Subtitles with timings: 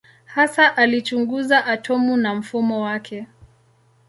[0.25, 3.27] Hasa alichunguza atomu na mfumo wake.